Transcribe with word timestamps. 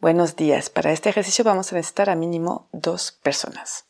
Buenos 0.00 0.36
días. 0.36 0.70
Para 0.70 0.92
este 0.92 1.10
ejercicio 1.10 1.44
vamos 1.44 1.70
a 1.70 1.76
necesitar 1.76 2.08
a 2.08 2.14
mínimo 2.14 2.68
dos 2.72 3.12
personas. 3.12 3.84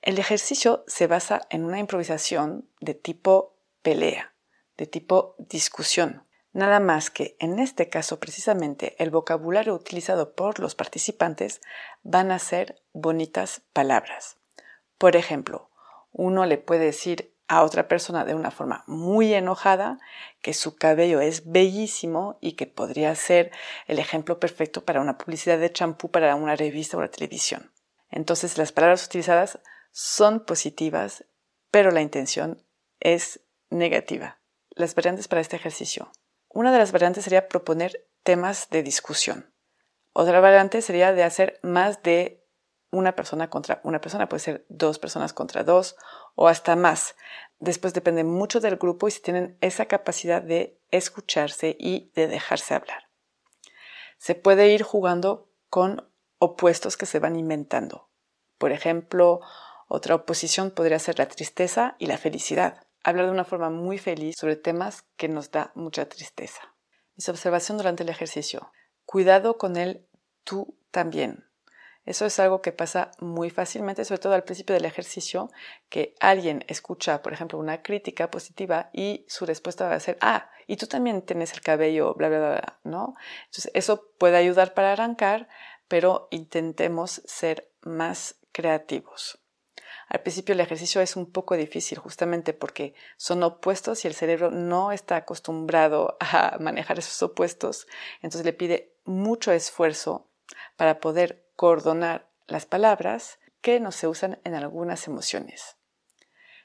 El 0.00 0.18
ejercicio 0.18 0.84
se 0.86 1.08
basa 1.08 1.40
en 1.50 1.64
una 1.64 1.80
improvisación 1.80 2.68
de 2.80 2.94
tipo 2.94 3.56
pelea, 3.82 4.32
de 4.76 4.86
tipo 4.86 5.34
discusión. 5.38 6.24
Nada 6.52 6.78
más 6.78 7.10
que 7.10 7.36
en 7.40 7.58
este 7.58 7.88
caso 7.88 8.20
precisamente 8.20 8.94
el 9.02 9.10
vocabulario 9.10 9.74
utilizado 9.74 10.34
por 10.34 10.60
los 10.60 10.74
participantes 10.74 11.60
van 12.02 12.30
a 12.30 12.38
ser 12.38 12.80
bonitas 12.92 13.62
palabras. 13.72 14.36
Por 14.98 15.16
ejemplo, 15.16 15.70
uno 16.12 16.46
le 16.46 16.58
puede 16.58 16.84
decir 16.84 17.34
a 17.50 17.64
otra 17.64 17.88
persona 17.88 18.24
de 18.24 18.36
una 18.36 18.52
forma 18.52 18.84
muy 18.86 19.34
enojada 19.34 19.98
que 20.40 20.54
su 20.54 20.76
cabello 20.76 21.20
es 21.20 21.50
bellísimo 21.50 22.38
y 22.40 22.52
que 22.52 22.68
podría 22.68 23.12
ser 23.16 23.50
el 23.88 23.98
ejemplo 23.98 24.38
perfecto 24.38 24.84
para 24.84 25.00
una 25.00 25.18
publicidad 25.18 25.58
de 25.58 25.72
champú 25.72 26.12
para 26.12 26.36
una 26.36 26.54
revista 26.54 26.96
o 26.96 27.00
la 27.00 27.10
televisión. 27.10 27.72
Entonces 28.08 28.56
las 28.56 28.70
palabras 28.70 29.04
utilizadas 29.04 29.58
son 29.90 30.44
positivas, 30.44 31.24
pero 31.72 31.90
la 31.90 32.02
intención 32.02 32.64
es 33.00 33.40
negativa. 33.68 34.38
Las 34.70 34.94
variantes 34.94 35.26
para 35.26 35.40
este 35.40 35.56
ejercicio. 35.56 36.12
Una 36.48 36.70
de 36.70 36.78
las 36.78 36.92
variantes 36.92 37.24
sería 37.24 37.48
proponer 37.48 38.06
temas 38.22 38.70
de 38.70 38.84
discusión. 38.84 39.52
Otra 40.12 40.38
variante 40.38 40.82
sería 40.82 41.12
de 41.12 41.24
hacer 41.24 41.58
más 41.64 42.00
de 42.04 42.39
una 42.90 43.14
persona 43.14 43.50
contra 43.50 43.80
una 43.84 44.00
persona, 44.00 44.28
puede 44.28 44.40
ser 44.40 44.66
dos 44.68 44.98
personas 44.98 45.32
contra 45.32 45.64
dos 45.64 45.96
o 46.34 46.48
hasta 46.48 46.76
más. 46.76 47.14
Después 47.58 47.94
depende 47.94 48.24
mucho 48.24 48.60
del 48.60 48.76
grupo 48.76 49.08
y 49.08 49.10
si 49.10 49.20
tienen 49.20 49.56
esa 49.60 49.86
capacidad 49.86 50.42
de 50.42 50.80
escucharse 50.90 51.76
y 51.78 52.10
de 52.14 52.26
dejarse 52.26 52.74
hablar. 52.74 53.08
Se 54.18 54.34
puede 54.34 54.68
ir 54.68 54.82
jugando 54.82 55.48
con 55.68 56.10
opuestos 56.38 56.96
que 56.96 57.06
se 57.06 57.20
van 57.20 57.36
inventando. 57.36 58.08
Por 58.58 58.72
ejemplo, 58.72 59.40
otra 59.88 60.14
oposición 60.14 60.70
podría 60.70 60.98
ser 60.98 61.18
la 61.18 61.28
tristeza 61.28 61.96
y 61.98 62.06
la 62.06 62.18
felicidad. 62.18 62.86
Hablar 63.02 63.26
de 63.26 63.32
una 63.32 63.44
forma 63.44 63.70
muy 63.70 63.98
feliz 63.98 64.36
sobre 64.36 64.56
temas 64.56 65.04
que 65.16 65.28
nos 65.28 65.50
da 65.50 65.72
mucha 65.74 66.08
tristeza. 66.08 66.60
Mis 67.16 67.28
observación 67.28 67.78
durante 67.78 68.02
el 68.02 68.08
ejercicio. 68.08 68.72
Cuidado 69.04 69.58
con 69.58 69.76
el 69.76 70.06
tú 70.44 70.78
también. 70.90 71.49
Eso 72.10 72.26
es 72.26 72.40
algo 72.40 72.60
que 72.60 72.72
pasa 72.72 73.12
muy 73.20 73.50
fácilmente, 73.50 74.04
sobre 74.04 74.18
todo 74.18 74.32
al 74.32 74.42
principio 74.42 74.74
del 74.74 74.84
ejercicio, 74.84 75.48
que 75.88 76.16
alguien 76.18 76.64
escucha, 76.66 77.22
por 77.22 77.32
ejemplo, 77.32 77.56
una 77.56 77.84
crítica 77.84 78.32
positiva 78.32 78.90
y 78.92 79.24
su 79.28 79.46
respuesta 79.46 79.88
va 79.88 79.94
a 79.94 80.00
ser, 80.00 80.18
ah, 80.20 80.50
y 80.66 80.76
tú 80.76 80.88
también 80.88 81.22
tienes 81.22 81.52
el 81.52 81.60
cabello, 81.60 82.14
bla, 82.14 82.28
bla, 82.28 82.38
bla, 82.38 82.80
¿no? 82.82 83.14
Entonces, 83.44 83.70
eso 83.74 84.10
puede 84.18 84.36
ayudar 84.38 84.74
para 84.74 84.90
arrancar, 84.92 85.48
pero 85.86 86.26
intentemos 86.32 87.22
ser 87.26 87.70
más 87.82 88.40
creativos. 88.50 89.38
Al 90.08 90.22
principio 90.22 90.54
el 90.54 90.60
ejercicio 90.60 91.00
es 91.00 91.14
un 91.14 91.30
poco 91.30 91.54
difícil 91.54 91.98
justamente 91.98 92.54
porque 92.54 92.94
son 93.18 93.44
opuestos 93.44 94.04
y 94.04 94.08
el 94.08 94.14
cerebro 94.14 94.50
no 94.50 94.90
está 94.90 95.14
acostumbrado 95.14 96.16
a 96.18 96.56
manejar 96.58 96.98
esos 96.98 97.22
opuestos, 97.22 97.86
entonces 98.16 98.44
le 98.44 98.52
pide 98.52 98.96
mucho 99.04 99.52
esfuerzo 99.52 100.29
para 100.76 101.00
poder 101.00 101.44
coordinar 101.56 102.26
las 102.46 102.66
palabras 102.66 103.38
que 103.60 103.80
no 103.80 103.92
se 103.92 104.08
usan 104.08 104.38
en 104.44 104.54
algunas 104.54 105.06
emociones. 105.06 105.76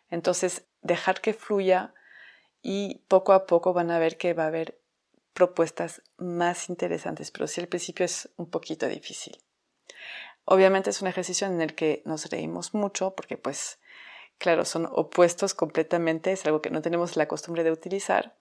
Entonces, 0.09 0.65
dejar 0.81 1.21
que 1.21 1.33
fluya 1.33 1.93
y 2.61 3.01
poco 3.07 3.33
a 3.33 3.45
poco 3.45 3.73
van 3.73 3.91
a 3.91 3.99
ver 3.99 4.17
que 4.17 4.33
va 4.33 4.43
a 4.43 4.47
haber 4.47 4.79
propuestas 5.33 6.01
más 6.17 6.69
interesantes, 6.69 7.31
pero 7.31 7.47
sí 7.47 7.59
al 7.59 7.67
principio 7.67 8.05
es 8.05 8.29
un 8.37 8.49
poquito 8.49 8.87
difícil. 8.87 9.37
Obviamente 10.45 10.91
es 10.91 11.01
un 11.01 11.07
ejercicio 11.07 11.47
en 11.47 11.61
el 11.61 11.75
que 11.75 12.01
nos 12.05 12.29
reímos 12.29 12.73
mucho 12.73 13.15
porque 13.15 13.37
pues 13.37 13.79
claro, 14.37 14.65
son 14.65 14.87
opuestos 14.91 15.53
completamente, 15.53 16.31
es 16.31 16.45
algo 16.45 16.61
que 16.61 16.69
no 16.69 16.81
tenemos 16.81 17.17
la 17.17 17.27
costumbre 17.27 17.63
de 17.63 17.71
utilizar 17.71 18.35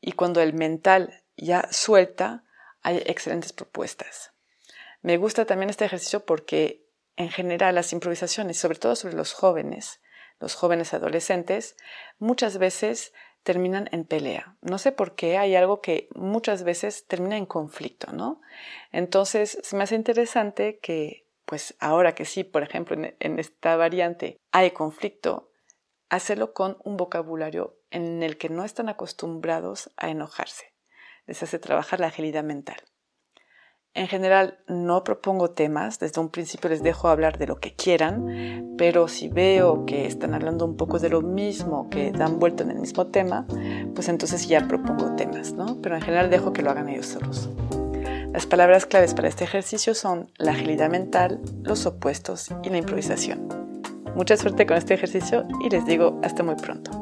y 0.00 0.12
cuando 0.12 0.40
el 0.40 0.52
mental 0.52 1.22
ya 1.36 1.68
suelta, 1.70 2.44
hay 2.82 2.98
excelentes 3.06 3.52
propuestas. 3.52 4.31
Me 5.02 5.16
gusta 5.16 5.44
también 5.44 5.68
este 5.68 5.84
ejercicio 5.84 6.24
porque 6.24 6.88
en 7.16 7.28
general 7.28 7.74
las 7.74 7.92
improvisaciones, 7.92 8.56
sobre 8.56 8.78
todo 8.78 8.96
sobre 8.96 9.16
los 9.16 9.32
jóvenes, 9.32 10.00
los 10.38 10.54
jóvenes 10.54 10.94
adolescentes, 10.94 11.76
muchas 12.18 12.58
veces 12.58 13.12
terminan 13.42 13.88
en 13.92 14.04
pelea. 14.04 14.56
No 14.60 14.78
sé 14.78 14.92
por 14.92 15.14
qué, 15.14 15.38
hay 15.38 15.56
algo 15.56 15.80
que 15.80 16.08
muchas 16.14 16.62
veces 16.62 17.06
termina 17.06 17.36
en 17.36 17.46
conflicto, 17.46 18.12
¿no? 18.12 18.40
Entonces, 18.92 19.58
se 19.62 19.76
me 19.76 19.82
hace 19.82 19.96
interesante 19.96 20.78
que, 20.78 21.26
pues 21.44 21.74
ahora 21.80 22.14
que 22.14 22.24
sí, 22.24 22.44
por 22.44 22.62
ejemplo, 22.62 22.94
en, 22.94 23.16
en 23.18 23.38
esta 23.38 23.76
variante 23.76 24.38
hay 24.52 24.70
conflicto, 24.70 25.50
hacerlo 26.08 26.52
con 26.52 26.78
un 26.84 26.96
vocabulario 26.96 27.78
en 27.90 28.22
el 28.22 28.38
que 28.38 28.48
no 28.48 28.64
están 28.64 28.88
acostumbrados 28.88 29.90
a 29.96 30.10
enojarse. 30.10 30.72
Les 31.26 31.42
hace 31.42 31.58
trabajar 31.58 32.00
la 32.00 32.08
agilidad 32.08 32.44
mental. 32.44 32.76
En 33.94 34.06
general 34.06 34.58
no 34.68 35.04
propongo 35.04 35.50
temas, 35.50 35.98
desde 35.98 36.18
un 36.18 36.30
principio 36.30 36.70
les 36.70 36.82
dejo 36.82 37.08
hablar 37.08 37.36
de 37.36 37.46
lo 37.46 37.60
que 37.60 37.74
quieran, 37.74 38.74
pero 38.78 39.06
si 39.06 39.28
veo 39.28 39.84
que 39.84 40.06
están 40.06 40.32
hablando 40.32 40.64
un 40.64 40.78
poco 40.78 40.98
de 40.98 41.10
lo 41.10 41.20
mismo, 41.20 41.90
que 41.90 42.10
dan 42.10 42.38
vuelta 42.38 42.62
en 42.62 42.70
el 42.70 42.78
mismo 42.78 43.08
tema, 43.08 43.46
pues 43.94 44.08
entonces 44.08 44.48
ya 44.48 44.66
propongo 44.66 45.14
temas, 45.16 45.52
¿no? 45.52 45.76
Pero 45.82 45.96
en 45.96 46.00
general 46.00 46.30
dejo 46.30 46.54
que 46.54 46.62
lo 46.62 46.70
hagan 46.70 46.88
ellos 46.88 47.06
solos. 47.06 47.50
Las 48.32 48.46
palabras 48.46 48.86
claves 48.86 49.12
para 49.12 49.28
este 49.28 49.44
ejercicio 49.44 49.94
son 49.94 50.30
la 50.38 50.52
agilidad 50.52 50.88
mental, 50.88 51.42
los 51.62 51.84
opuestos 51.84 52.48
y 52.62 52.70
la 52.70 52.78
improvisación. 52.78 53.46
Mucha 54.16 54.38
suerte 54.38 54.64
con 54.64 54.78
este 54.78 54.94
ejercicio 54.94 55.46
y 55.60 55.68
les 55.68 55.84
digo 55.84 56.18
hasta 56.22 56.42
muy 56.42 56.54
pronto. 56.54 57.01